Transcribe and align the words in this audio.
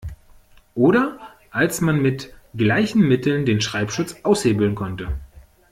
Oder 0.73 1.19
als 1.51 1.79
man 1.79 2.01
mit 2.01 2.33
gleichen 2.57 3.03
Mitteln 3.07 3.45
den 3.45 3.61
Schreibschutz 3.61 4.15
aushebeln 4.23 4.73
konnte. 4.73 5.19